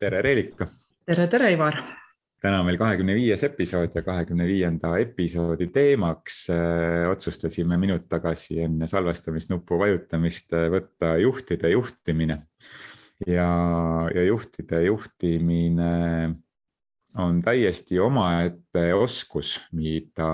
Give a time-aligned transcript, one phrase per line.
[0.00, 0.66] tere, Reelika.
[1.06, 1.76] tere, tere, Ivar.
[2.40, 8.62] täna on meil kahekümne viies episood ja kahekümne viienda episoodi teemaks äh, otsustasime minut tagasi
[8.64, 12.38] enne salvestamisnupu vajutamist äh, võtta juhtide juhtimine.
[13.26, 13.50] ja,
[14.14, 15.92] ja juhtide juhtimine
[17.20, 20.30] on täiesti omaette oskus, mida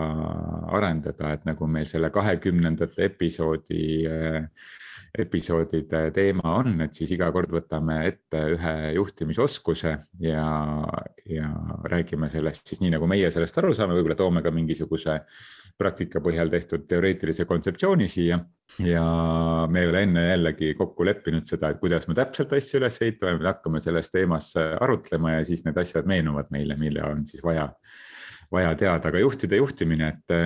[0.76, 4.44] arendada, et nagu meil selle kahekümnendate episoodi äh,
[5.18, 10.46] episoodide teema on, et siis iga kord võtame ette ühe juhtimisoskuse ja,
[11.30, 11.50] ja
[11.90, 15.18] räägime sellest siis nii, nagu meie sellest aru saame, võib-olla toome ka mingisuguse
[15.76, 18.38] praktika põhjal tehtud teoreetilise kontseptsiooni siia.
[18.82, 19.04] ja
[19.70, 23.38] me ei ole enne jällegi kokku leppinud seda, et kuidas me täpselt asju üles ehitame,
[23.40, 27.68] me hakkame selles teemas arutlema ja siis need asjad meenuvad meile, mille on siis vaja,
[28.52, 30.36] vaja teada, aga juhtide juhtimine, et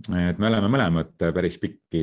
[0.00, 2.00] et me oleme mõlemad päris pikki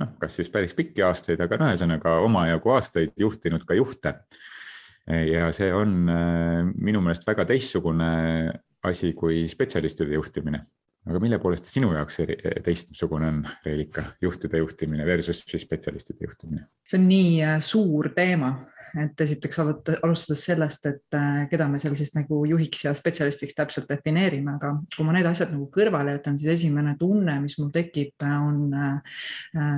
[0.00, 4.16] noh, kas just päris pikki aastaid, aga noh, ühesõnaga omajagu aastaid juhtinud ka juhte.
[5.10, 8.10] ja see on äh, minu meelest väga teistsugune
[8.86, 10.60] asi kui spetsialistide juhtimine.
[11.08, 12.20] aga mille poolest sinu jaoks
[12.64, 16.66] teistsugune on, Reelika, juhtide juhtimine versus siis spetsialistide juhtimine?
[16.88, 18.54] see on nii äh, suur teema
[18.98, 23.90] et esiteks alustades sellest, et äh, keda me seal siis nagu juhiks ja spetsialistiks täpselt
[23.90, 28.16] defineerime, aga kui ma need asjad nagu kõrvale jätan, siis esimene tunne, mis mul tekib,
[28.24, 29.22] on äh,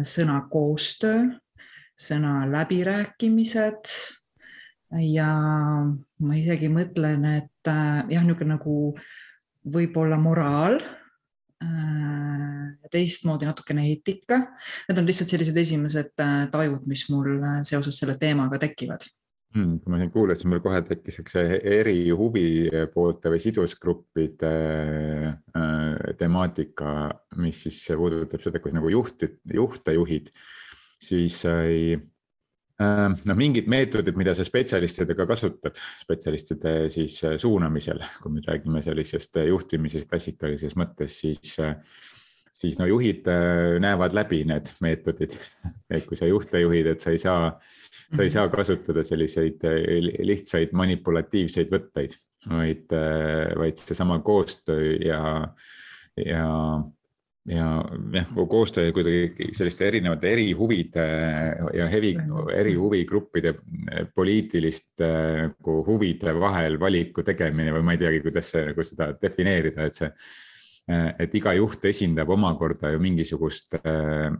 [0.09, 1.29] sõna koostöö,
[1.99, 3.93] sõna läbirääkimised
[5.09, 5.29] ja
[6.23, 8.81] ma isegi mõtlen, et äh, jah, niisugune nagu
[9.73, 11.02] võib-olla moraal Äh,
[12.93, 14.39] teistmoodi natukene eetika.
[14.89, 19.09] Need on lihtsalt sellised esimesed äh, tajud, mis mul äh, seoses selle teemaga tekivad
[19.57, 19.81] hmm,.
[19.83, 24.53] kui ma siin kuulasin, mul kohe tekkis see eri huvipoolte või sidusgruppide
[26.19, 26.95] temaatika,
[27.43, 30.33] mis siis puudutab seda, kuidas nagu juhti, juhte juhid,
[31.03, 31.99] siis sai
[32.83, 38.83] Äh, noh, mingid meetodid, mida sa spetsialistidega kasutad, spetsialistide siis äh, suunamisel, kui me räägime
[38.85, 41.59] sellisest äh, juhtimises klassikalises mõttes, siis,
[42.63, 43.27] siis no juhid
[43.83, 45.37] näevad läbi need meetodid.
[45.95, 47.51] et kui sa juhte juhid, et sa ei saa,
[48.15, 49.67] sa ei saa kasutada selliseid
[50.23, 52.17] lihtsaid manipulatiivseid võtteid,
[52.49, 52.97] vaid,
[53.59, 55.23] vaid seesama koostöö ja,
[56.17, 56.49] ja
[57.49, 61.07] ja jah, koostöö kuidagi selliste erinevate erihuvide
[61.75, 62.15] ja hevi,
[62.55, 63.55] erihuvigruppide
[64.15, 65.09] poliitiliste
[65.49, 69.99] nagu huvide vahel valiku tegemine või ma ei teagi, kuidas see nagu seda defineerida, et
[69.99, 70.13] see,
[70.89, 74.33] et iga juht esindab omakorda ju mingisugust äh,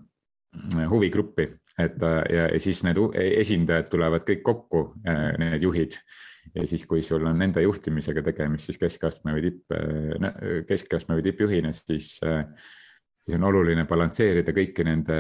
[0.91, 1.47] huvigruppi,
[1.81, 4.83] et ja, ja siis need esindajad tulevad kõik kokku,
[5.41, 5.97] need juhid.
[6.53, 9.73] Ja siis, kui sul on nende juhtimisega tegemist, siis keskastme või tipp,
[10.69, 12.19] keskastme või tippjuhina, siis
[13.23, 15.17] siis on oluline balansseerida kõiki nende,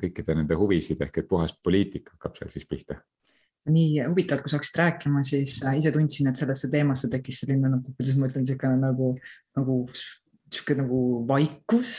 [0.00, 2.98] kõikide nende huvisid ehk et puhas poliitika hakkab seal siis pihta.
[3.68, 7.68] Nii huvitav, kui sa hakkasid rääkima, siis äh, ise tundsin, et sellesse teemasse tekkis selline
[7.68, 9.10] nagu, kuidas ma ütlen, niisugune nagu,
[9.58, 9.80] nagu
[10.52, 11.94] sihuke nagu vaikus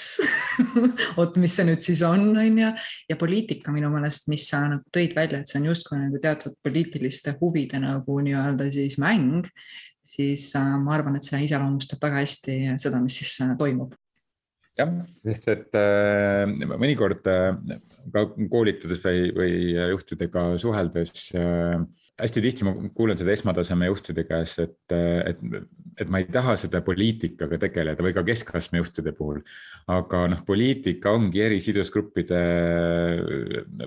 [1.20, 2.72] oot, mis see nüüd siis on, on ju.
[3.12, 6.58] ja poliitika minu meelest, mis sa nagu tõid välja, et see on justkui nagu teatud
[6.66, 9.48] poliitiliste huvide nagu nii-öelda siis mäng,
[10.06, 13.98] siis äh, ma arvan, et see iseloomustab väga hästi seda, mis siis äh, toimub
[14.80, 14.92] jah,
[15.24, 17.80] sest et äh, mõnikord äh,
[18.14, 19.54] ka koolitades või, või
[19.94, 21.78] juhtidega suheldes äh,
[22.20, 25.42] hästi tihti ma kuulen seda esmataseme juhtide käest, et, et,
[26.00, 29.40] et ma ei taha seda poliitikaga tegeleda või ka keskastme juhtide puhul.
[29.90, 32.42] aga noh, poliitika ongi eri sidusgruppide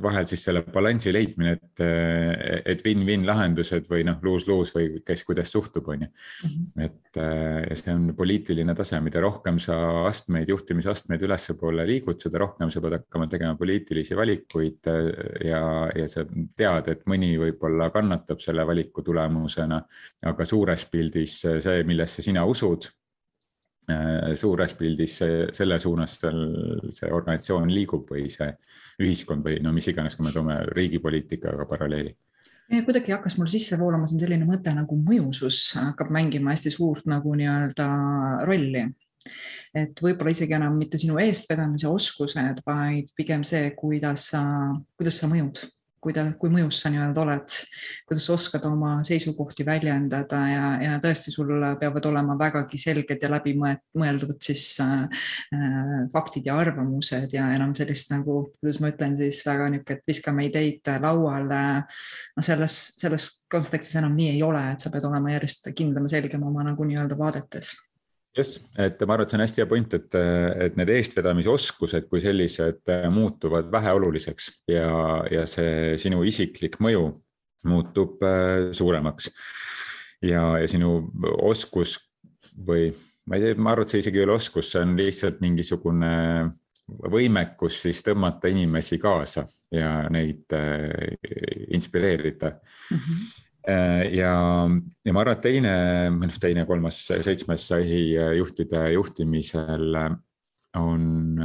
[0.03, 1.85] vahel siis selle balansi leidmine, et,
[2.73, 6.11] et win-win lahendused või noh, lose-lose või kes kuidas suhtub, on ju.
[6.49, 6.87] Mhm.
[6.89, 9.77] et ja see on poliitiline tase, mida rohkem sa
[10.09, 14.89] astmeid, juhtimisastmeid ülespoole liigud, seda rohkem sa pead hakkama tegema poliitilisi valikuid
[15.45, 16.25] ja, ja sa
[16.57, 19.83] tead, et mõni võib-olla kannatab kannatab selle valiku tulemusena.
[20.25, 22.87] aga suures pildis see, millesse sina usud,
[23.91, 28.53] äh, suures pildis see, selle suunas seal see organisatsioon liigub või see
[29.01, 32.15] ühiskond või no mis iganes, kui me toome riigipoliitikaga paralleeli
[32.87, 37.35] kuidagi hakkas mul sisse voolama siin selline mõte nagu mõjusus hakkab mängima hästi suurt nagu
[37.37, 37.89] nii-öelda
[38.49, 38.87] rolli.
[39.75, 44.41] et võib-olla isegi enam mitte sinu eestvedamise oskused, vaid pigem see, kuidas sa,
[44.97, 45.61] kuidas sa mõjud
[46.03, 47.57] kuida-, kui mõjus sa nii-öelda oled,
[48.09, 53.31] kuidas sa oskad oma seisukohti väljendada ja, ja tõesti, sul peavad olema vägagi selged ja
[53.33, 55.05] läbimõeldud siis äh,
[55.55, 60.09] äh, faktid ja arvamused ja enam sellist nagu, kuidas ma ütlen siis väga niisugune, et
[60.09, 61.63] viskame ideid lauale.
[62.37, 66.19] no selles, selles kontekstis enam nii ei ole, et sa pead olema järjest kindlam ja
[66.19, 67.75] selgem oma nagu nii-öelda vaadetes
[68.37, 70.17] just, et ma arvan, et see on hästi hea point, et,
[70.67, 74.89] et need eestvedamisoskused kui sellised muutuvad väheoluliseks ja,
[75.31, 77.05] ja see sinu isiklik mõju
[77.69, 78.25] muutub
[78.75, 79.31] suuremaks.
[80.23, 81.11] ja, ja sinu
[81.43, 81.99] oskus
[82.57, 82.91] või
[83.27, 86.13] ma ei tea, ma arvan, et see isegi ei ole oskus, see on lihtsalt mingisugune
[87.13, 91.17] võimekus siis tõmmata inimesi kaasa ja neid äh,
[91.77, 92.99] inspireerida mm.
[92.99, 94.35] -hmm ja,
[95.05, 95.75] ja ma arvan, et teine,
[96.17, 98.03] või noh, teine, kolmas, seitsmes asi
[98.39, 99.99] juhtide juhtimisel
[100.81, 101.43] on,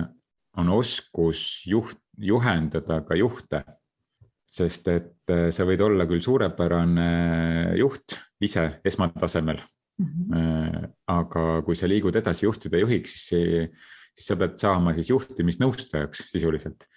[0.57, 3.63] on oskus juht, juhendada ka juhte.
[4.47, 10.05] sest et äh, sa võid olla küll suurepärane juht ise esmatasemel mm.
[10.07, 10.85] -hmm.
[11.11, 13.75] aga kui sa liigud edasi juhtide juhiks, siis
[14.17, 16.87] siis sa pead saama siis juhtimisnõustajaks sisuliselt.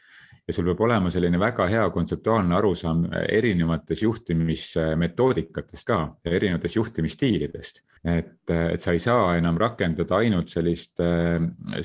[0.50, 7.84] Ja sul peab olema selline väga hea kontseptuaalne arusaam erinevatest juhtimismetoodikatest ka erinevatest juhtimisstiilidest.
[8.04, 11.02] et, et sa ei saa enam rakendada ainult sellist,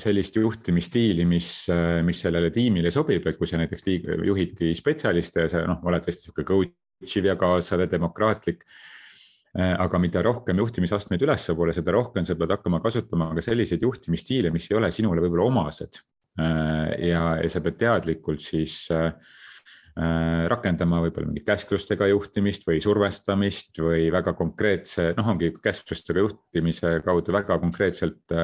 [0.02, 1.50] sellist juhtimisstiili, mis,
[2.04, 3.88] mis sellele tiimile sobib, et kui sa näiteks
[4.26, 8.64] juhidki spetsialiste ja sa noh, oled hästi sihuke coach iv ja kaasav ja demokraatlik
[9.56, 14.50] Äh, aga mida rohkem juhtimisastmeid ülespoole, seda rohkem sa pead hakkama kasutama ka selliseid juhtimisstiile,
[14.52, 16.02] mis ei ole sinule võib-olla omased.
[16.36, 19.12] Äh, ja, ja sa pead teadlikult siis äh,
[20.52, 27.32] rakendama võib-olla mingit käsklustega juhtimist või survestamist või väga konkreetse, noh, ongi käsklustega juhtimise kaudu
[27.32, 28.34] väga konkreetselt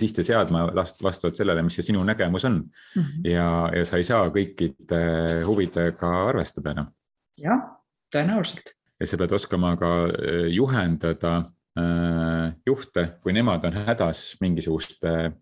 [0.00, 3.02] sihte seadma vastavalt sellele, mis see sinu nägemus on mm.
[3.02, 3.28] -hmm.
[3.28, 5.02] ja, ja sa ei saa kõikide
[5.44, 6.88] huvidega arvestada enam.
[7.36, 7.60] jah,
[8.08, 11.34] tõenäoliselt ja sa pead oskama ka äh, juhendada
[11.78, 15.32] äh, juhte, kui nemad on hädas mingisuguste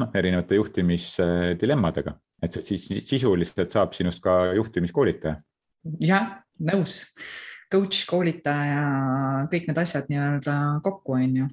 [0.00, 5.40] noh, erinevate juhtimisdilemmadega, et siis sisuliselt saab sinust ka juhtimiskoolitaja.
[6.04, 6.32] jah,
[6.70, 7.02] nõus,
[7.72, 8.84] coach, koolitaja,
[9.52, 11.48] kõik need asjad nii-öelda kokku, on ju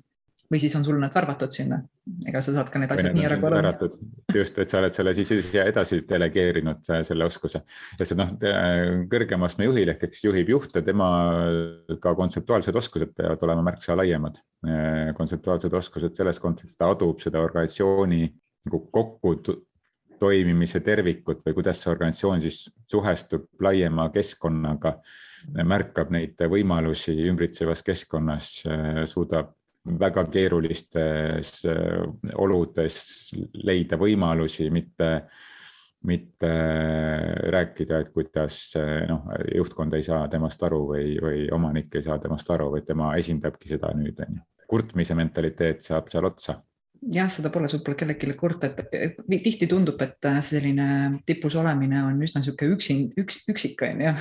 [0.52, 1.80] või siis on sul nad värvatud sinna,
[2.28, 4.00] ega sa saad ka need asjad nii ära korraldada.
[4.34, 5.32] just, et sa oled selle siis
[5.64, 7.64] edasi delegeerinud, selle oskuse.
[8.00, 8.34] lihtsalt noh,
[9.12, 11.10] kõrgema astme juhil ehk kes juhib juhte, tema
[12.04, 14.40] ka kontseptuaalsed oskused peavad olema märksa laiemad.
[15.18, 18.24] kontseptuaalsed oskused selles kontekstis, ta adub seda organisatsiooni
[18.68, 19.36] nagu kokku
[20.20, 24.96] toimimise tervikut või kuidas see organisatsioon siis suhestub laiema keskkonnaga,
[25.68, 28.50] märkab neid võimalusi ümbritsevas keskkonnas,
[29.12, 29.54] suudab
[30.00, 32.04] väga keerulistes äh,
[32.36, 32.98] oludes
[33.64, 35.12] leida võimalusi, mitte,
[36.08, 36.52] mitte
[37.54, 42.20] rääkida, et kuidas äh, noh, juhtkond ei saa temast aru või, või omanik ei saa
[42.24, 44.48] temast aru, vaid tema esindabki seda nüüd on ju.
[44.68, 46.60] kurtmise mentaliteet saab seal otsa
[47.02, 50.88] jah, seda pole, sul pole kellelegi kurta, et tihti tundub, et äh, selline
[51.28, 54.14] tipus olemine on üsna niisugune üksin, üks, üksik on ju.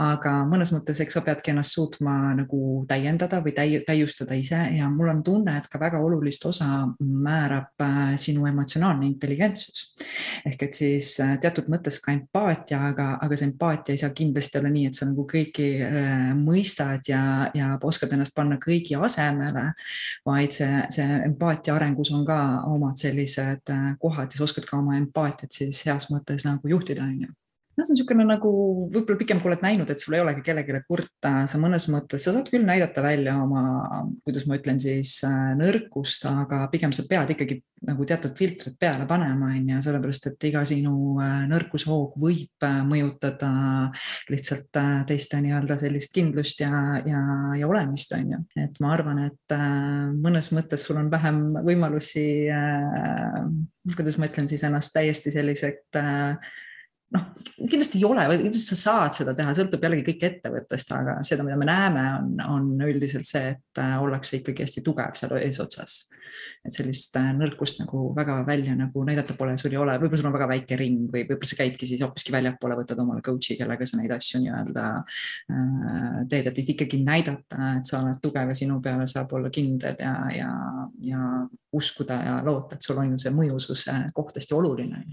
[0.00, 4.88] aga mõnes mõttes, eks sa peadki ennast suutma nagu täiendada või täi, täiustada ise ja
[4.92, 9.94] mul on tunne, et ka väga olulist osa määrab äh, sinu emotsionaalne intelligentsus.
[10.46, 14.60] ehk et siis äh, teatud mõttes ka empaatia, aga, aga see empaatia ei saa kindlasti
[14.60, 15.66] olla nii, et sa nagu kõiki
[16.36, 17.22] mõistad ja,
[17.54, 19.68] ja oskad ennast panna kõigi asemele,
[20.26, 24.78] vaid see, see empaatia arengus on ka omad sellised äh, kohad ja sa oskad ka
[24.78, 27.32] oma empaatiat siis heas mõttes nagu juhtida, on ju
[27.76, 28.50] noh, see on niisugune nagu
[28.92, 32.32] võib-olla pikem, kui oled näinud, et sul ei olegi kellelegi kurta, sa mõnes mõttes, sa
[32.32, 33.62] saad küll näidata välja oma,
[34.24, 39.04] kuidas ma ütlen siis äh, nõrkust, aga pigem sa pead ikkagi nagu teatud filtrid peale
[39.08, 43.52] panema, on ju, sellepärast et iga sinu äh, nõrkushoog võib äh, mõjutada
[44.32, 46.72] lihtsalt teiste nii-öelda sellist kindlust ja,
[47.04, 47.22] ja,
[47.60, 48.42] ja olemist, on ju.
[48.64, 49.56] et ma arvan, et
[50.16, 52.24] mõnes mõttes sul on vähem võimalusi,
[53.92, 56.00] kuidas ma ütlen siis ennast täiesti sellised
[57.14, 57.26] noh,
[57.70, 61.58] kindlasti ei ole, kindlasti sa saad seda teha, sõltub jällegi kõik ettevõttest, aga seda, mida
[61.60, 66.04] me näeme, on, on üldiselt see, et äh, ollakse ikkagi hästi tugev seal eesotsas.
[66.66, 70.28] et sellist äh, nõrkust nagu väga välja nagu näidata pole, sul ei ole, võib-olla sul
[70.28, 73.86] on väga väike ring või võib-olla sa käidki siis hoopiski väljapoole, võtad omale coach'i, kellega
[73.86, 78.80] sa neid asju nii-öelda äh, teed, et ikkagi näidata, et sa oled tugev ja sinu
[78.82, 80.50] peale saab olla kindel ja, ja,
[81.06, 81.22] ja
[81.72, 85.04] uskuda ja loota, et sul on ju see mõjususe koht hästi oluline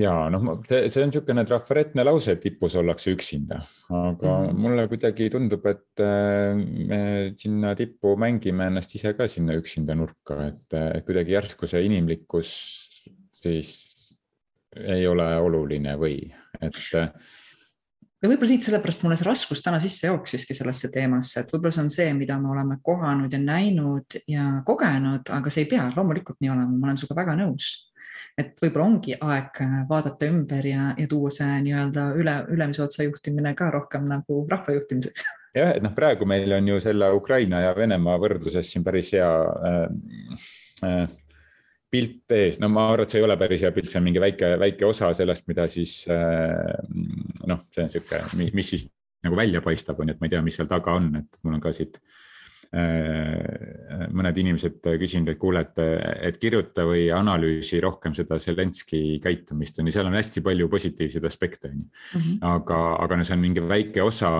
[0.00, 3.60] ja noh, see, see on niisugune trafaretne lause, et tipus ollakse üksinda,
[3.92, 4.60] aga mm.
[4.64, 7.02] mulle kuidagi tundub, et äh, me
[7.38, 12.54] sinna tippu mängime ennast ise ka sinna üksinda nurka, et, et kuidagi järsku see inimlikkus
[13.40, 13.76] siis
[14.76, 16.16] ei ole oluline või
[16.60, 16.78] et.
[16.94, 21.86] ja võib-olla siit sellepärast mulle see raskus täna sisse jooksiski sellesse teemasse, et võib-olla see
[21.86, 26.38] on see, mida me oleme kohanud ja näinud ja kogenud, aga see ei pea loomulikult
[26.40, 27.72] nii olema, ma olen sinuga väga nõus
[28.38, 33.06] et võib-olla ongi aeg äh, vaadata ümber ja, ja tuua see nii-öelda üle, ülemise otsa
[33.06, 35.24] juhtimine ka rohkem nagu rahva juhtimiseks.
[35.56, 39.32] jah, et noh, praegu meil on ju selle Ukraina ja Venemaa võrdluses siin päris hea
[39.70, 39.82] äh,
[40.86, 41.18] äh,
[41.90, 44.22] pilt ees, no ma arvan, et see ei ole päris hea pilt, see on mingi
[44.22, 46.78] väike, väike osa sellest, mida siis äh,
[47.50, 48.86] noh, see on sihuke, mis siis
[49.26, 51.58] nagu välja paistab, on ju, et ma ei tea, mis seal taga on, et mul
[51.58, 51.98] on ka siit
[52.70, 55.80] mõned inimesed küsinud, et kuule, et,
[56.28, 61.26] et kirjuta või analüüsi rohkem seda Zelenski käitumist on ju, seal on hästi palju positiivseid
[61.26, 61.88] aspekte on ju.
[62.20, 62.38] Mhm.
[62.46, 64.30] aga, aga no see on mingi väike osa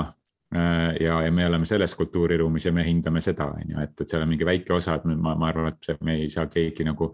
[0.55, 4.11] Äh, ja, ja me oleme selles kultuuriruumis ja me hindame seda, on ju, et, et
[4.11, 6.83] seal on mingi väike osa, et ma, ma arvan, et see, me ei saa keegi
[6.89, 7.13] nagu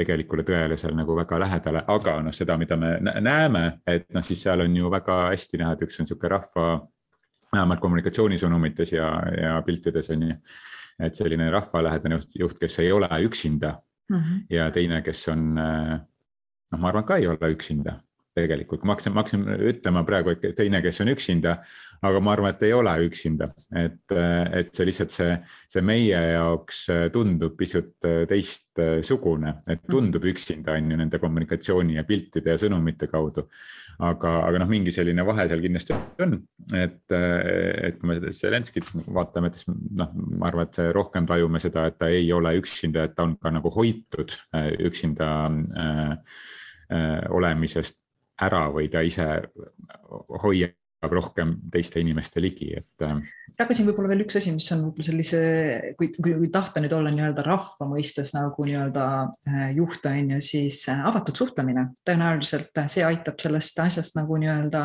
[0.00, 4.46] tegelikule tõele seal nagu väga lähedale, aga noh, seda, mida me näeme, et noh, siis
[4.46, 6.70] seal on ju väga hästi näha, et üks on niisugune rahva,
[7.52, 9.08] vähemalt kommunikatsioonisõnumites ja,
[9.42, 10.36] ja piltides on ju,
[11.00, 13.74] et selline rahvalähedane juht, juht, kes ei ole üksinda
[14.10, 14.46] mm -hmm.
[14.50, 18.00] ja teine, kes on noh, ma arvan, ka ei ole üksinda
[18.40, 21.56] tegelikult, ma hakkasin, ma hakkasin ütlema praegu, et teine, kes on üksinda,
[22.06, 24.14] aga ma arvan, et ei ole üksinda, et,
[24.60, 25.36] et see lihtsalt see,
[25.70, 32.54] see meie jaoks tundub pisut teistsugune, et tundub üksinda on ju nende kommunikatsiooni ja piltide
[32.54, 33.46] ja sõnumite kaudu.
[34.00, 35.92] aga, aga noh, mingi selline vahe seal kindlasti
[36.24, 36.38] on,
[36.72, 41.84] et, et kui me Zelenskit vaatame, et siis noh, ma arvan, et rohkem tajume seda,
[41.90, 44.32] et ta ei ole üksinda, et ta on ka nagu hoitud
[44.88, 46.38] üksinda äh,
[47.30, 48.00] olemisest
[48.40, 49.26] ära või ta ise
[50.42, 50.76] hoiab
[51.08, 53.04] rohkem teiste inimeste ligi, et.
[53.06, 53.20] Äh,
[53.56, 55.38] tagasi võib-olla veel üks asi, mis on võib-olla sellise,
[55.96, 59.06] kui, kui, kui tahta nüüd olla nii-öelda rahva mõistes nagu nii-öelda
[59.48, 61.86] äh, juht on ju, siis äh, avatud suhtlemine.
[62.04, 64.84] tõenäoliselt see aitab sellest asjast nagu nii-öelda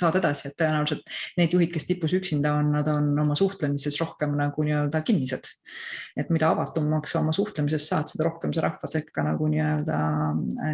[0.00, 1.06] saada edasi, et tõenäoliselt
[1.38, 5.46] need juhid, kes tipus üksinda on, nad on oma suhtlemises rohkem nagu nii-öelda kinnised.
[6.18, 9.98] et mida avatumaks sa oma suhtlemises saad, seda rohkem sa rahva sekka nagu nii-öelda,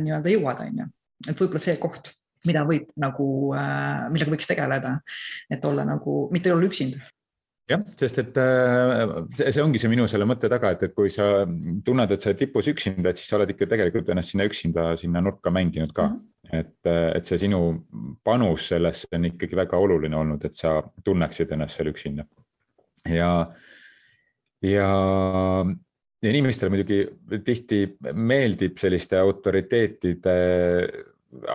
[0.01, 0.93] nii-öelda jõuad, on ju
[1.29, 2.13] et võib-olla see koht,
[2.49, 4.99] mida võib nagu, äh, millega võiks tegeleda,
[5.51, 7.03] et olla nagu, mitte olla üksinda
[7.71, 11.47] jah, sest et äh, see ongi see minu selle mõtte taga, et, et kui sa
[11.87, 14.91] tunned, et sa oled tipus üksinda, et siis sa oled ikka tegelikult ennast sinna üksinda
[15.01, 16.17] sinna nurka mänginud ka mm.
[16.17, 16.59] -hmm.
[16.61, 17.63] et, äh, et see sinu
[18.25, 22.27] panus sellesse on ikkagi väga oluline olnud, et sa tunneksid ennast seal üksinda.
[23.09, 23.49] ja, ja
[24.65, 24.91] ja
[26.31, 27.81] inimestele muidugi tihti
[28.15, 30.39] meeldib selliste autoriteetide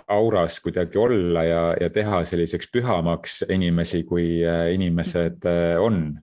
[0.08, 6.20] auras kuidagi olla ja, ja teha selliseks pühamaks inimesi, kui äh, inimesed äh, on.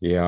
[0.00, 0.26] ja,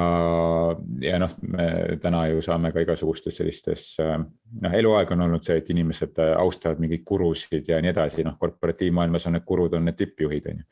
[1.00, 1.66] ja noh, me
[2.02, 4.16] täna ju saame ka igasugustes sellistes, äh,
[4.62, 9.28] noh, eluaeg on olnud see, et inimesed austavad mingeid gurusid ja nii edasi, noh, korporatiivmaailmas
[9.30, 10.68] on need gurud, on need tippjuhid, on ju.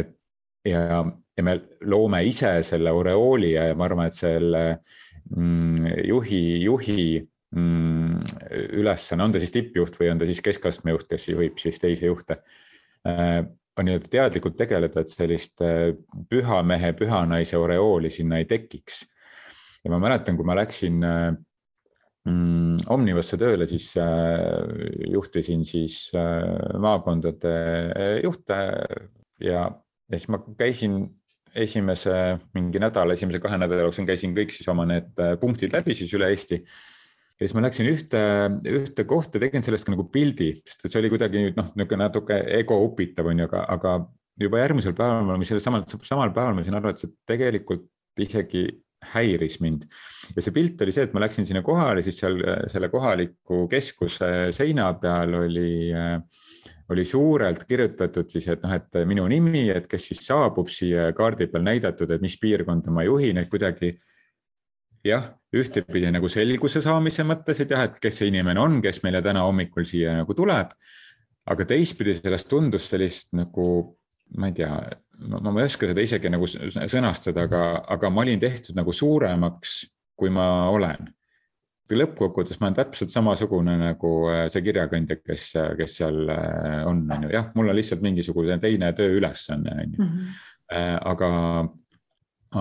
[0.00, 0.14] et
[0.64, 1.04] ja,
[1.36, 4.64] ja me loome ise selle oreooli ja, ma arvan, et selle
[5.32, 8.24] juhi, juhi mm,
[8.80, 12.08] ülesanne, on ta siis tippjuht või on ta siis keskastme juht, kes juhib siis teisi
[12.08, 12.40] juhte,
[13.08, 13.40] äh,
[13.74, 15.94] on nii-öelda teadlikult tegeleda, et sellist äh,
[16.30, 19.04] püha mehe, püha naise oreooli sinna ei tekiks.
[19.84, 21.32] ja ma mäletan, kui ma läksin äh,
[22.28, 23.92] mm, Omnivasse tööle, siis
[25.08, 26.10] juhtisin siis
[26.80, 27.52] maakondade
[28.24, 28.56] juhte
[29.40, 30.98] ja, ja siis ma käisin
[31.54, 32.14] esimese
[32.56, 36.12] mingi nädala, esimese kahe nädala jooksul käisin kõik siis oma need äh, punktid läbi siis
[36.16, 36.60] üle Eesti.
[36.60, 38.22] ja siis ma läksin ühte,
[38.70, 43.30] ühte kohta, tegin sellest nagu pildi, sest see oli kuidagi noh, niisugune natuke ego upitav
[43.30, 43.96] on ju, aga, aga
[44.40, 47.86] juba järgmisel päeval või sellel samal, samal päeval ma sain aru, et see tegelikult
[48.22, 48.66] isegi
[49.14, 49.84] häiris mind.
[50.34, 52.40] ja see pilt oli see, et ma läksin sinna kohale, siis seal
[52.72, 56.18] selle kohaliku keskuse seina peal oli äh,
[56.92, 61.46] oli suurelt kirjutatud siis, et noh, et minu nimi, et kes siis saabub siia kaardi
[61.48, 63.94] peal näidatud, et mis piirkonda ma juhin, et kuidagi
[65.04, 69.22] jah, ühtepidi nagu selguse saamise mõttes, et jah, et kes see inimene on, kes meile
[69.24, 70.76] täna hommikul siia nagu tuleb.
[71.44, 73.64] aga teistpidi sellest tundus sellist nagu,
[74.40, 74.70] ma ei tea,
[75.28, 77.64] ma ei oska seda isegi nagu sõnastada, aga,
[77.96, 79.74] aga ma olin tehtud nagu suuremaks,
[80.16, 81.10] kui ma olen
[81.92, 87.26] lõppkokkuvõttes ma olen täpselt samasugune nagu äh, see kirjakandja, kes, kes seal äh, on, on
[87.26, 90.04] ju, jah, mul on lihtsalt mingisugune teine tööülesanne, on ju.
[90.06, 90.30] Mhm.
[90.74, 91.28] Äh, aga,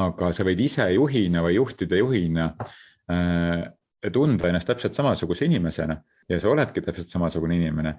[0.07, 2.49] aga sa võid ise juhina või juhtide juhina
[4.11, 5.95] tunda ennast täpselt samasuguse inimesena
[6.29, 7.95] ja sa oledki täpselt samasugune inimene.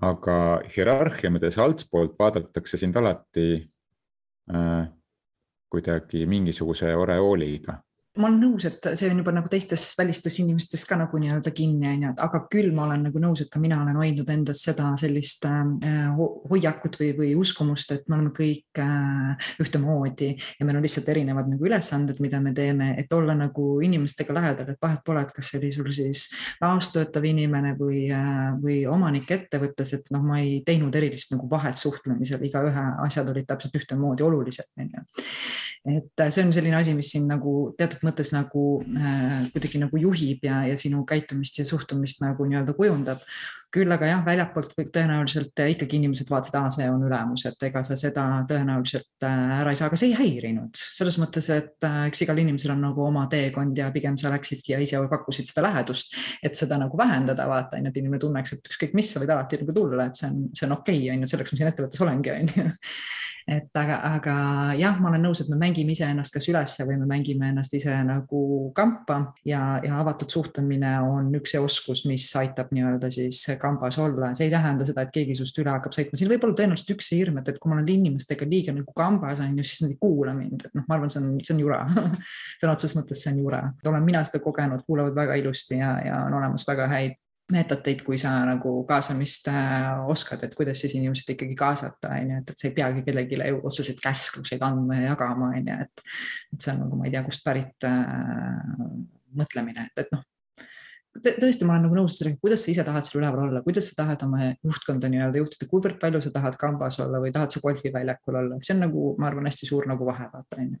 [0.00, 3.58] aga hierarhia mõttes altpoolt vaadatakse sind alati
[4.54, 4.84] äh,
[5.68, 7.74] kuidagi mingisuguse oreooliga
[8.20, 11.88] ma olen nõus, et see on juba nagu teistes välistes inimestes ka nagu nii-öelda kinni,
[11.90, 14.62] on ju, et aga küll ma olen nagu nõus, et ka mina olen hoidnud endas
[14.66, 16.08] seda sellist äh,
[16.50, 21.50] hoiakut või, või uskumust, et me oleme kõik äh, ühtemoodi ja meil on lihtsalt erinevad
[21.52, 25.52] nagu ülesanded, mida me teeme, et olla nagu inimestega lähedal, et vahet pole, et kas
[25.52, 26.26] see oli sul siis
[26.62, 31.78] laostöötav inimene või äh,, või omanik ettevõttes, et noh, ma ei teinud erilist nagu vahet
[31.80, 35.06] suhtlemisel, igaühe asjad olid täpselt ühtemoodi olulised, on ju.
[35.96, 40.02] et see on selline asi, mis siin nagu teatud teatud mõttes nagu äh, kuidagi nagu
[40.02, 43.24] juhib ja, ja sinu käitumist ja suhtumist nagu nii-öelda kujundab.
[43.74, 47.82] Küll aga jah, väljapoolt kõik tõenäoliselt ikkagi inimesed vaatasid, aa, see on ülemus, et ega
[47.86, 50.74] sa seda tõenäoliselt äh, ära ei saa, aga see ei häirinud.
[50.98, 54.66] Selles mõttes, et äh, eks igal inimesel on nagu oma teekond ja pigem sa läksid
[54.72, 58.56] ja ise pakkusid seda lähedust, et seda nagu vähendada, vaata, on ju, et inimene tunneks,
[58.56, 61.14] et ükskõik mis, sa võid alati nagu tulla, et see on, see on okei okay,,
[61.14, 62.70] on ju, selleks ma siin ettevõttes olengi, on ju.
[63.50, 64.34] Et aga, aga
[64.78, 67.96] jah, ma olen nõus, et me mängime iseennast kas ülesse või me mängime ennast ise
[68.06, 68.42] nagu
[68.76, 69.16] kampa
[69.48, 74.32] ja, ja avatud suhtlemine on üks see oskus, mis aitab nii-öelda siis kambas olla.
[74.34, 77.10] see ei tähenda seda, et keegi sinust üle hakkab sõitma, siin võib olla tõenäoliselt üks
[77.12, 79.94] see hirm, et, et kui ma olen inimestega liiga nagu kambas on ju, siis nad
[79.94, 81.80] ei kuula mind, et noh, ma arvan, see on, see on jura.
[82.60, 86.22] Sõna otseses mõttes see on jura, olen mina seda kogenud, kuulavad väga ilusti ja, ja
[86.28, 87.18] on olemas väga häid
[87.50, 92.40] meetodeid, kui sa nagu kaasamist äh, oskad, et kuidas siis inimesed ikkagi kaasata, on ju,
[92.42, 96.04] et, et sa ei peagi kellelegi otseseid käskluseid andma ja jagama, on ju, et,
[96.54, 97.96] et see on nagu, ma ei tea, kust pärit äh,
[99.40, 100.22] mõtlemine, et, et noh,
[101.24, 104.02] tõesti, ma olen nagu nõus sellega, kuidas sa ise tahad seal üleval olla, kuidas sa
[104.02, 108.40] tahad oma juhtkonda nii-öelda juhtida, kuivõrd palju sa tahad kambas olla või tahad sa golfiväljakul
[108.42, 110.80] olla, see on nagu, ma arvan, hästi suur nagu vahe, vaata on ju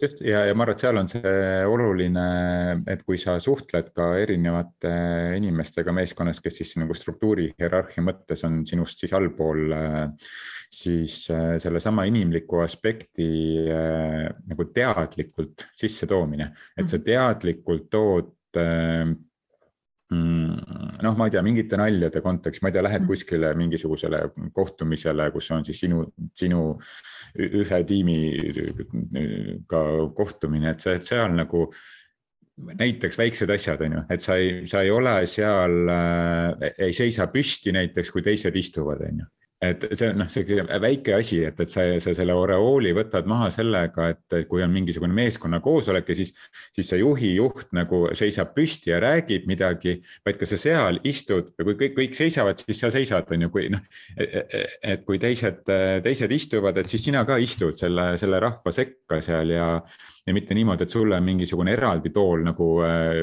[0.00, 1.32] just ja, ja ma arvan, et seal on see
[1.68, 2.26] oluline,
[2.90, 4.92] et kui sa suhtled ka erinevate
[5.36, 9.74] inimestega meeskonnas, kes siis nagu struktuuri hierarhia mõttes on sinust siis allpool,
[10.70, 13.30] siis äh, sellesama inimliku aspekti
[13.66, 17.06] äh, nagu teadlikult sissetoomine, et sa mhm.
[17.10, 19.10] teadlikult tood äh,
[20.10, 23.10] noh, ma ei tea, mingite naljade kontekstis, ma ei tea, lähed mm.
[23.10, 24.20] kuskile mingisugusele
[24.56, 26.02] kohtumisele, kus on siis sinu,
[26.36, 26.62] sinu
[27.38, 29.82] ühe tiimiga
[30.18, 31.66] kohtumine, et see, et seal nagu
[32.80, 37.30] näiteks väiksed asjad, on ju, et sa ei, sa ei ole seal äh,, ei seisa
[37.32, 41.58] püsti näiteks, kui teised istuvad, on ju et see on noh, see väike asi, et,
[41.60, 46.32] et sa, sa selle oreooli võtad maha sellega, et kui on mingisugune meeskonnakoosolek ja siis,
[46.76, 51.52] siis see juhi juht nagu seisab püsti ja räägib midagi, vaid ka sa seal istud
[51.58, 53.84] ja kui kõik, kõik seisavad, siis sa seisad, on ju, kui noh.
[54.16, 55.60] et kui teised,
[56.06, 59.68] teised istuvad, et siis sina ka istud selle, selle rahva sekka seal ja,
[60.26, 62.66] ja mitte niimoodi, et sulle on mingisugune eraldi tool nagu,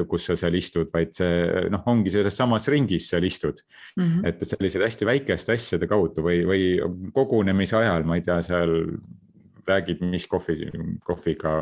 [0.10, 4.04] kus sa seal istud, vaid see noh, ongi selles samas ringis seal istud mm.
[4.04, 4.26] -hmm.
[4.26, 6.66] et sellised hästi väikeste asjade kaudu või, või
[7.14, 8.74] kogunemise ajal, ma ei tea, seal
[9.68, 10.70] räägid, mis kohvi,
[11.04, 11.54] kohviga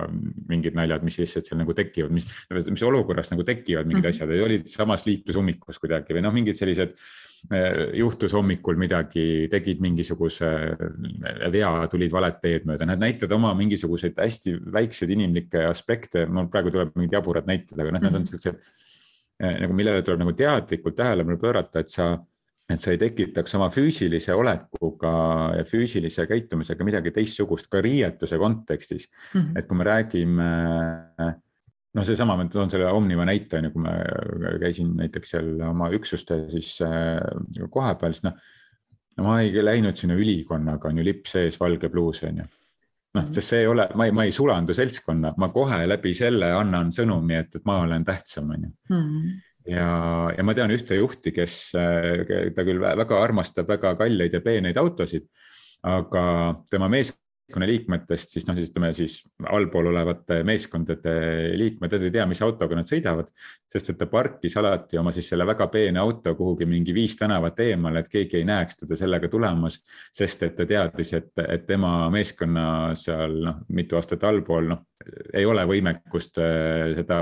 [0.49, 2.27] mingid naljad, mis lihtsalt seal nagu tekivad, mis,
[2.69, 4.27] mis olukorras nagu tekivad mingid mm -hmm.
[4.29, 6.93] asjad, olid samas liiklusummikus kuidagi või noh, mingid sellised
[7.93, 10.49] juhtus hommikul midagi, tegid mingisuguse
[11.53, 16.73] vea, tulid valet teed mööda, nad näitavad oma mingisuguseid hästi väikseid inimlikke aspekte, mul praegu
[16.73, 18.29] tuleb mingid jaburad näited, aga noh mm -hmm., need on mhm.
[18.31, 18.55] siuksed
[19.39, 22.15] eh, nagu millele tuleb nagu teadlikult tähelepanu pöörata, et sa
[22.69, 25.11] et sa ei tekitaks oma füüsilise olekuga
[25.53, 29.41] ja füüsilise käitumisega midagi teistsugust ka riietuse kontekstis mm.
[29.41, 29.59] -hmm.
[29.59, 30.49] et kui me räägime,
[31.95, 33.95] noh, seesama, ma toon selle Omniva näite, on ju, kui ma
[34.61, 37.17] käisin näiteks seal oma üksuste siis äh,
[37.71, 38.35] koha peal, siis noh,
[39.15, 42.51] no ma ei läinud sinna ülikonnaga, on ju, lipp sees, valge pluus, on ju
[43.15, 46.51] noh, sest see ei ole, ma ei, ma ei sulandu seltskonna, ma kohe läbi selle
[46.51, 48.73] annan sõnumi, et, et ma olen tähtsam, on ju.
[48.91, 49.35] Mhm
[49.69, 49.89] ja,
[50.37, 55.27] ja ma tean ühte juhti, kes, ta küll väga armastab väga kalleid ja peeneid autosid,
[55.85, 56.25] aga
[56.69, 57.13] tema mees
[57.45, 59.19] meeskonnaliikmetest, siis noh, siis ütleme siis
[59.53, 61.11] allpool olevate meeskondade
[61.57, 63.29] liikmed, nad ei tea, mis autoga nad sõidavad.
[63.75, 67.59] sest et ta parkis alati oma siis selle väga peene auto kuhugi mingi viis tänavat
[67.59, 69.81] eemale, et keegi ei näeks teda sellega tulemas.
[70.13, 74.85] sest et ta teadis, et, et tema meeskonna seal noh, mitu aastat allpool noh,
[75.33, 77.19] ei ole võimekust äh, seda,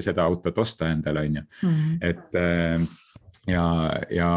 [0.00, 1.96] seda autot osta endale, on ju, mhm.
[2.02, 2.88] et äh,
[3.48, 3.64] ja,
[4.10, 4.32] ja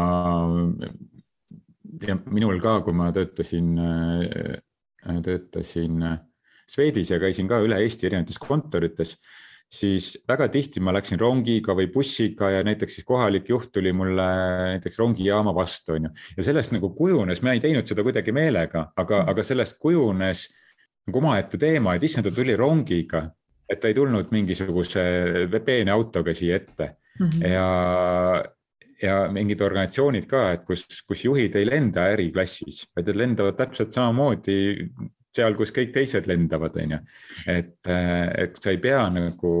[2.06, 4.62] ja minul ka, kui ma töötasin Äh,
[5.22, 6.18] töötasin äh,
[6.66, 9.14] Swedis ja käisin ka üle Eesti erinevates kontorites,
[9.70, 14.26] siis väga tihti ma läksin rongiga või bussiga ja näiteks siis kohalik juht tuli mulle
[14.72, 16.10] näiteks rongijaama vastu, onju.
[16.36, 20.46] ja sellest nagu kujunes, ma ei teinud seda kuidagi meelega, aga, aga sellest kujunes
[21.06, 23.22] nagu omaette teema, et issand, ta tuli rongiga,
[23.70, 25.02] et ta ei tulnud mingisuguse
[25.64, 27.48] peene autoga siia ette mm -hmm.
[27.50, 28.44] ja
[29.02, 33.94] ja mingid organisatsioonid ka, et kus, kus juhid ei lenda äriklassis, vaid nad lendavad täpselt
[33.96, 34.58] samamoodi
[35.36, 37.02] seal, kus kõik teised lendavad, on ju.
[37.52, 39.52] et, et sa ei pea nagu,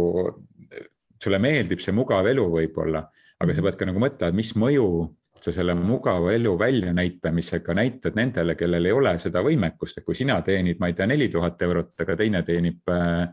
[1.22, 3.04] sulle meeldib see mugav elu võib-olla,
[3.40, 4.88] aga sa pead ka nagu mõtlema, mis mõju
[5.36, 10.38] sa selle mugava elu väljanäitamisega näitad nendele, kellel ei ole seda võimekust, et kui sina
[10.44, 13.28] teenid, ma ei tea, neli tuhat eurot, aga teine teenib Äh,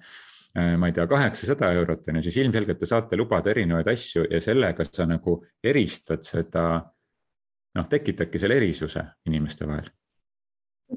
[0.53, 4.41] ma ei tea, kaheksasada eurot on ju, siis ilmselgelt te saate lubada erinevaid asju ja
[4.41, 6.67] sellega sa nagu eristad seda,
[7.73, 9.89] noh, tekitadki selle erisuse inimeste vahel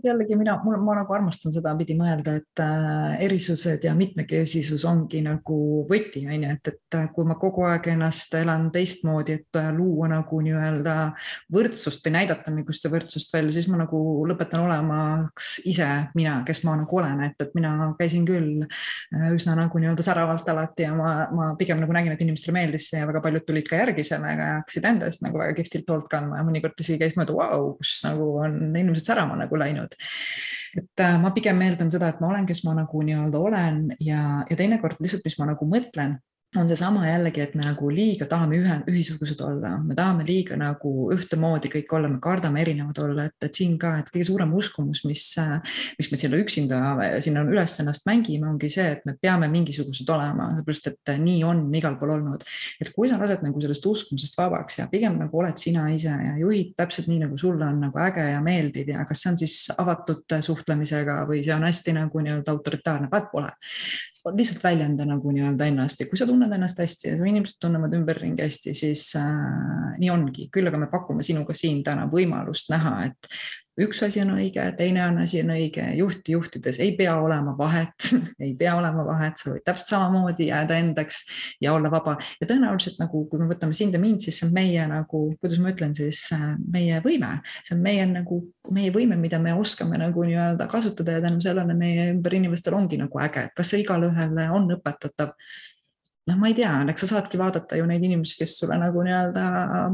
[0.05, 5.59] jällegi mina, mul, ma nagu armastan sedapidi mõelda, et äh, erisused ja mitmekesisus ongi nagu
[5.89, 9.71] võti, on ju, et, et äh, kui ma kogu aeg ennast elan teistmoodi, et äh,
[9.77, 10.97] luua nagu nii-öelda
[11.53, 16.77] võrdsust või näidata niisugust võrdsust välja, siis ma nagu lõpetan olemaks ise mina, kes ma
[16.81, 18.67] nagu olen, et, et mina käisin küll
[19.33, 23.01] üsna nagu nii-öelda säravalt alati ja ma, ma pigem nagu nägin, et inimestele meeldis see
[23.01, 26.09] ja väga paljud tulid ka järgi sellega ja hakkasid enda eest nagu väga kihvtilt hoolt
[26.13, 30.13] kandma ja mõnikord isegi käis mööda, vau, kus nagu on inimesed särama nagu läinud teinud.
[30.77, 34.23] et äh, ma pigem eeldan seda, et ma olen, kes ma nagu nii-öelda olen ja,
[34.51, 36.19] ja teinekord lihtsalt, mis ma nagu mõtlen
[36.55, 41.09] on seesama jällegi, et me nagu liiga tahame ühe, ühisugused olla, me tahame liiga nagu
[41.13, 45.03] ühtemoodi kõik olla, me kardame erinevad olla, et, et siin ka, et kõige suurem uskumus,
[45.09, 45.25] mis,
[45.99, 46.81] mis me sinna üksinda
[47.25, 51.67] sinna üles ennast mängime, ongi see, et me peame mingisugused olema, seepärast et nii on
[51.77, 52.47] igal pool olnud.
[52.81, 56.37] et kui sa lased nagu sellest uskumusest vabaks ja pigem nagu oled sina ise ja
[56.41, 59.57] juhid täpselt nii, nagu sulle on nagu äge ja meeldiv ja kas see on siis
[59.77, 63.53] avatud suhtlemisega või see on hästi nagu nii-öelda autoritaarne, vaat pole
[64.35, 67.95] lihtsalt väljenda nagu nii-öelda ennast ja kui sa tunned ennast hästi ja su inimesed tunnevad
[67.99, 72.97] ümberringi hästi, siis äh, nii ongi, küll aga me pakume sinuga siin täna võimalust näha,
[73.11, 73.31] et
[73.81, 78.09] üks asi on õige, teine on asi on õige, juhti juhtides ei pea olema vahet.
[78.47, 81.23] Ei pea olema vahet, sa võid täpselt samamoodi jääda endaks
[81.63, 82.17] ja olla vaba.
[82.41, 85.61] Ja tõenäoliselt nagu, kui me võtame sind ja mind, siis see on meie nagu, kuidas
[85.63, 88.41] ma ütlen siis, äh, meie võime, see on meie nagu,
[88.77, 93.01] meie võime, mida me oskame nagu nii-öelda kasutada ja tänu sellele meie ümber inimestel ongi
[93.01, 95.35] nagu äge, kas see igale ühele on õpetatav
[96.27, 99.45] noh, ma ei tea, eks sa saadki vaadata ju neid inimesi, kes sulle nagu nii-öelda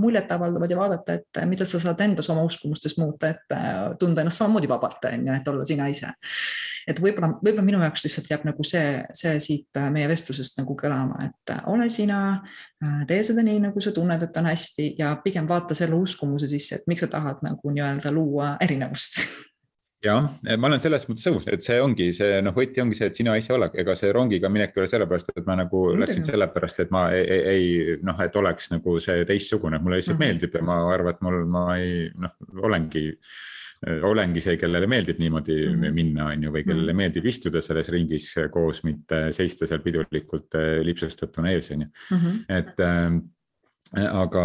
[0.00, 4.24] muljet avaldavad ja vaadata, et mida sa saad endas oma uskumustes muuta, et äh, tunda
[4.24, 6.12] ennast samamoodi vabalt, on ju, et olla sina ise.
[6.88, 10.76] et võib-olla, võib-olla minu jaoks lihtsalt jääb nagu see, see siit äh, meie vestlusest nagu
[10.78, 12.22] kõlama, et äh, ole sina,
[13.06, 16.80] tee seda nii, nagu sa tunned, et on hästi ja pigem vaata selle uskumuse sisse,
[16.80, 19.20] et miks sa tahad nagu nii-öelda luua erinevust
[20.02, 20.26] jah,
[20.58, 23.36] ma olen selles mõttes nõus, et see ongi see noh, võti ongi see, et sina
[23.38, 26.02] ise ole, ega see rongiga minek ei ole sellepärast, et ma nagu Muidugi.
[26.04, 30.18] läksin sellepärast, et ma ei, ei, ei noh, et oleks nagu see teistsugune, mulle lihtsalt
[30.18, 30.32] mm -hmm.
[30.32, 33.10] meeldib ja ma arvan, et mul, ma ei noh, olengi
[33.82, 35.94] olengi see, kellele meeldib niimoodi mm -hmm.
[35.94, 36.96] minna, on ju, või kellele -hmm.
[37.02, 41.88] meeldib istuda selles ringis koos, mitte seista seal pidulikult eh, lipsustatuna ees, on ju.
[42.16, 42.44] Mhm.
[42.48, 43.18] et ähm,
[43.92, 44.42] aga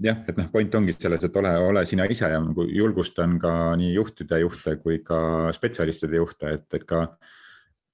[0.00, 3.74] jah, et noh, point ongi selles, et ole, ole sina ise ja nagu julgustan ka
[3.76, 7.04] nii juhtide juhte kui ka spetsialistide juhte, et, et ka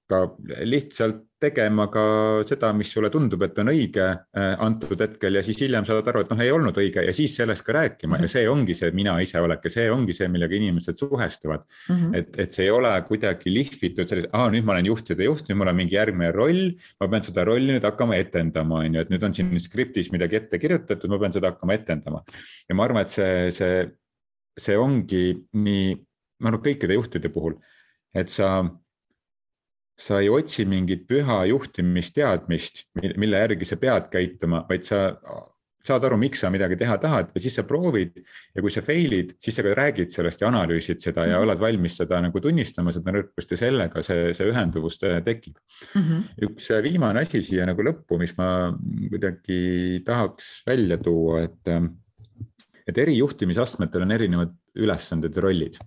[0.09, 0.25] ka
[0.65, 2.03] lihtsalt tegema ka
[2.47, 6.23] seda, mis sulle tundub, et on õige äh, antud hetkel ja siis hiljem saad aru,
[6.25, 9.15] et noh, ei olnud õige ja siis sellest ka rääkima ja see ongi see mina
[9.23, 11.93] ise olek ja see ongi see, millega inimesed suhestuvad mm.
[11.95, 12.17] -hmm.
[12.19, 15.61] et, et see ei ole kuidagi lihvitud selles, aa nüüd ma olen juhtide juht, nüüd
[15.61, 16.73] mul on mingi järgmine roll.
[16.99, 20.41] ma pean seda rolli nüüd hakkama etendama, on ju, et nüüd on siin skriptis midagi
[20.41, 22.23] ette kirjutatud, ma pean seda hakkama etendama.
[22.67, 23.87] ja ma arvan, et see, see,
[24.59, 25.23] see ongi
[25.55, 25.95] nii,
[26.43, 27.55] ma arvan kõikide juhtide puhul,
[28.11, 28.59] et sa
[29.99, 32.85] sa ei otsi mingit püha juhtimisteadmist,
[33.19, 35.09] mille järgi sa pead käituma, vaid sa
[35.89, 39.33] saad aru, miks sa midagi teha tahad ja siis sa proovid ja kui sa fail'id,
[39.41, 41.47] siis sa ka räägid sellest ja analüüsid seda ja mhm.
[41.47, 46.03] oled valmis seda nagu tunnistama, seda nõrkust ja sellega see, see ühenduvus tekib mm.
[46.03, 46.27] -hmm.
[46.49, 48.49] üks viimane asi siia nagu lõppu, mis ma
[49.07, 51.73] kuidagi tahaks välja tuua, et,
[52.87, 55.79] et eri juhtimisastmetel on erinevad ülesanded ja rollid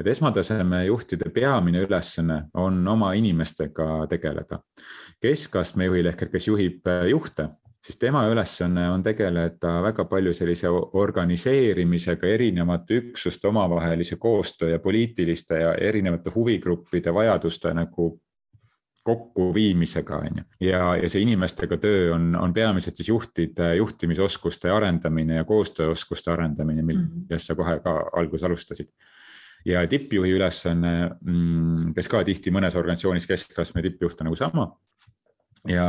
[0.00, 4.60] et esmataseme juhtide peamine ülesanne on oma inimestega tegeleda.
[5.20, 7.48] keskastme juhil ehk kes juhib äh, juhte,
[7.86, 15.60] siis tema ülesanne on tegeleda väga palju sellise organiseerimisega, erinevate üksuste omavahelise koostöö ja poliitiliste
[15.60, 18.12] ja erinevate huvigruppide vajaduste nagu
[19.06, 20.44] kokkuviimisega, on ju.
[20.66, 26.82] ja, ja see inimestega töö on, on peamiselt siis juhtide juhtimisoskuste arendamine ja koostööoskuste arendamine,
[26.82, 27.38] millest mm -hmm.
[27.38, 28.90] sa kohe ka alguses alustasid
[29.66, 34.66] ja tippjuhi ülesanne, mm, kes ka tihti mõnes organisatsioonis keskastme tippjuht on nagu sama.
[35.66, 35.86] ja,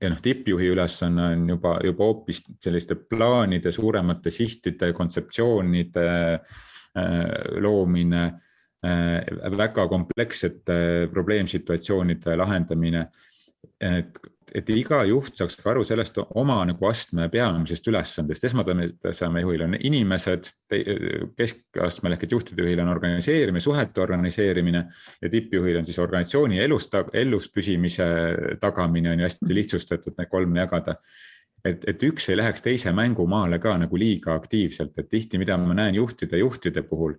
[0.00, 7.18] ja noh, tippjuhi ülesanne on juba, juba hoopis selliste plaanide, suuremate sihtide, kontseptsioonide äh,
[7.60, 8.24] loomine
[8.84, 13.08] äh, väga komplekssete probleemsituatsioonide lahendamine.
[13.80, 14.18] et
[14.56, 19.76] et iga juht saaks ka aru sellest oma nagu astme peamisest ülesandest, esmataseme juhil on
[19.78, 20.50] inimesed,
[21.38, 24.84] keskastmel ehk et juhtide juhil on organiseerimine, suhete organiseerimine
[25.22, 28.06] ja tippjuhil on siis organisatsiooni elus, elus püsimise
[28.60, 30.96] tagamine on ju hästi lihtsustatud need kolm jagada.
[31.64, 35.76] Et, et üks ei läheks teise mängumaale ka nagu liiga aktiivselt, et tihti, mida ma
[35.76, 37.18] näen juhtide, juhtide puhul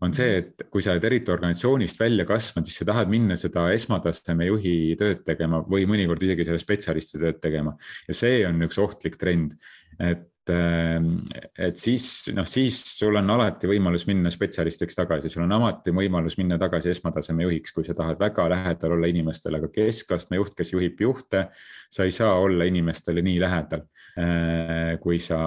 [0.00, 3.66] on see, et kui sa oled eriti organisatsioonist välja kasvanud, siis sa tahad minna seda
[3.74, 7.76] esmataseme juhi tööd tegema või mõnikord isegi selle spetsialisti tööd tegema.
[8.08, 9.58] ja see on üks ohtlik trend,
[10.00, 15.92] et et siis noh, siis sul on alati võimalus minna spetsialistiks tagasi, sul on alati
[15.94, 20.54] võimalus minna tagasi esmataseme juhiks, kui sa tahad väga lähedal olla inimestele, aga keskastme juht,
[20.56, 21.44] kes juhib juhte,
[21.92, 23.84] sa ei saa olla inimestele nii lähedal,
[25.02, 25.38] kui sa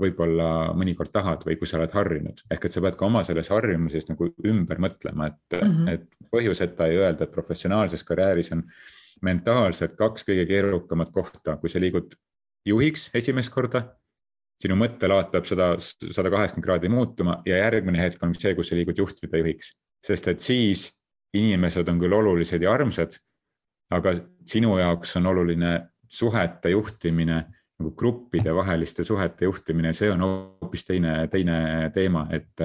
[0.00, 2.40] võib-olla mõnikord tahad või kui sa oled harjunud.
[2.50, 5.92] ehk et sa pead ka oma selles harjumuses nagu ümber mõtlema, et mm, -hmm.
[5.92, 8.64] et põhjuseta ei öelda, et professionaalses karjääris on
[9.22, 12.16] mentaalselt kaks kõige keerukamat kohta, kui sa liigud
[12.66, 13.84] juhiks esimest korda
[14.62, 18.78] sinu mõttelaad peab seda sada kaheksakümmend kraadi muutuma ja järgmine hetk on see, kus sa
[18.78, 19.74] liigud juhtide juhiks.
[20.06, 20.86] sest et siis
[21.34, 23.16] inimesed on küll olulised ja armsad,
[23.90, 24.14] aga
[24.46, 25.72] sinu jaoks on oluline
[26.08, 27.40] suhete juhtimine,
[27.76, 32.62] nagu gruppide vaheliste suhete juhtimine, see on hoopis teine, teine teema, et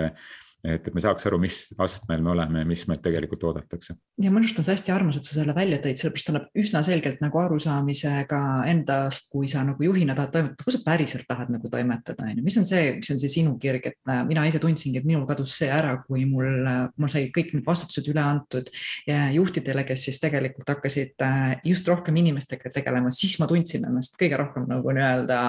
[0.63, 3.95] et, et me saaks aru, mis astmel me oleme ja mis meilt tegelikult oodatakse.
[4.21, 6.83] ja minu arust on see hästi armas, et sa selle välja tõid, sellepärast annab üsna
[6.85, 11.71] selgelt nagu arusaamisega endast, kui sa nagu juhina tahad toimetada, kus sa päriselt tahad nagu
[11.71, 14.61] toimetada, on ju, mis on see, mis on see sinu kirg, et äh, mina ise
[14.61, 18.21] tundsingi, et minul kadus see ära, kui mul, äh, mul sai kõik need vastutused üle
[18.21, 18.69] antud
[19.07, 24.39] juhtidele, kes siis tegelikult hakkasid äh, just rohkem inimestega tegelema, siis ma tundsin ennast kõige
[24.39, 25.41] rohkem nagu nii-öelda,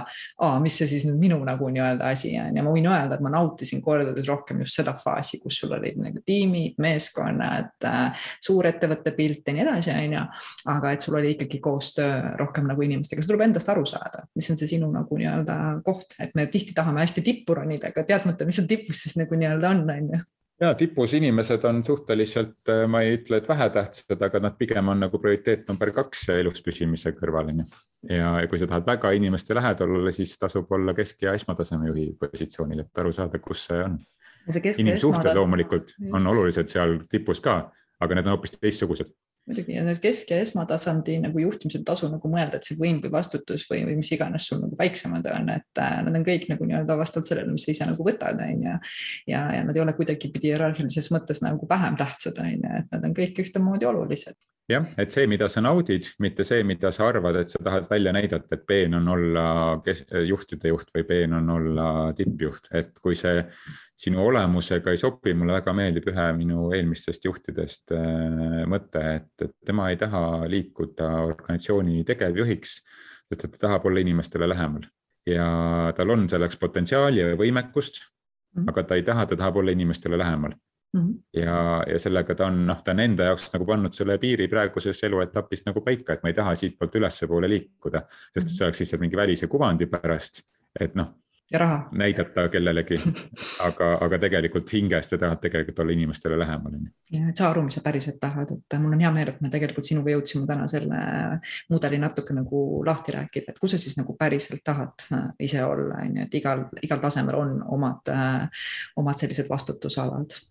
[0.63, 3.33] mis see siis nüüd minu nagu nii-öelda asi on ja ma võin öelda, et ma
[3.33, 9.49] nautisin kordades rohkem just seda faasi, kus sul olid nagu tiimid, meeskonnad, äh, suurettevõtte pilt
[9.49, 10.27] ja nii edasi, on ju.
[10.75, 14.51] aga et sul oli ikkagi koostöö rohkem nagu inimestega, see tuleb endast aru saada, mis
[14.53, 18.49] on see sinu nagu nii-öelda koht, et me tihti tahame hästi tippu ronida, aga teadmata,
[18.49, 20.23] mis seal tipus siis nagu nii-öelda on, on ju
[20.63, 25.01] ja tipus inimesed on suhteliselt, äh, ma ei ütle, et vähetähtsad, aga nad pigem on
[25.03, 27.69] nagu prioriteet number kaks elus püsimise kõrval on ju.
[28.15, 32.13] ja, kui sa tahad väga inimeste lähedal olla, siis tasub olla kesk- ja esmataseme juhi
[32.21, 33.99] positsioonil, et aru saada, kus see on
[34.79, 37.59] inimsuhted loomulikult on olulised seal tipus ka,
[38.03, 39.13] aga need on hoopis teistsugused.
[39.43, 43.11] Muidugi ja need kesk- ja esmatasandi nagu juhtimisel tasu nagu mõelda, et see võim või
[43.11, 46.69] vastutus või, või mis iganes sul nagu väiksemad on, et äh, nad on kõik nagu
[46.69, 48.77] nii-öelda vastavalt sellele, mis sa ise nagu võtad, on ju.
[49.33, 53.09] ja, ja nad ei ole kuidagipidi hierarhilises mõttes nagu vähem tähtsad, on ju, et nad
[53.09, 54.39] on kõik ühtemoodi olulised
[54.71, 58.13] jah, et see, mida sa naudid, mitte see, mida sa arvad, et sa tahad välja
[58.15, 59.45] näidata, et peen on olla
[59.85, 63.43] kes, juhtide juht või peen on olla tippjuht, et kui see
[64.05, 69.55] sinu olemusega ei sobi, mulle väga meeldib ühe minu eelmistest juhtidest äh, mõte, et, et
[69.67, 72.79] tema ei taha liikuda organisatsiooni tegevjuhiks,
[73.29, 74.87] sest et ta tahab olla inimestele lähemal.
[75.27, 75.47] Ja
[75.95, 78.03] tal on selleks potentsiaali ja võimekust,
[78.57, 78.71] mhm.
[78.73, 80.55] aga ta ei taha, ta tahab olla inimestele lähemal
[80.93, 81.41] Mm -hmm.
[81.41, 85.05] ja, ja sellega ta on, noh, ta on enda jaoks nagu pannud selle piiri praeguses
[85.09, 88.55] eluetapis nagu paika, et ma ei taha siitpoolt ülespoole liikuda, sest mhm.
[88.57, 90.43] see oleks lihtsalt mingi välise kuvandi pärast,
[90.81, 91.15] et noh.
[91.93, 92.97] näidata kellelegi,
[93.69, 96.77] aga, aga tegelikult hingest sa tahad tegelikult olla inimestele lähemal.
[97.13, 99.51] ja, et saa aru, mis sa päriselt tahad, et mul on hea meel, et me
[99.51, 101.03] tegelikult sinuga jõudsime täna selle
[101.71, 106.05] mudeli natuke nagu lahti rääkida, et kus sa siis nagu päriselt tahad äh, ise olla,
[106.05, 108.65] on ju, et igal, igal tasemel on omad, äh,
[108.97, 110.43] omad sellised vastutusalad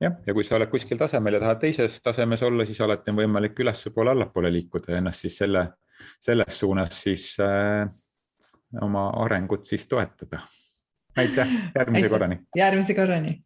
[0.00, 3.20] jah, ja kui sa oled kuskil tasemel ja tahad teises tasemes olla, siis alati on
[3.22, 5.66] võimalik ülespoole, allapoole liikuda ja ennast siis selle,
[6.20, 7.86] selles suunas siis äh,
[8.80, 10.40] oma arengut siis toetada.
[11.16, 12.38] aitäh, järgmise korrani.
[12.56, 13.40] järgmise korrani